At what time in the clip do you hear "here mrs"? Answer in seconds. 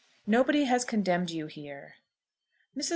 1.45-2.89